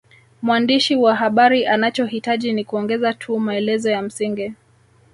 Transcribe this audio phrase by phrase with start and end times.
[0.41, 4.53] Mwandishi wa habari anachohitaji ni kuongeza tu maelezo ya msingi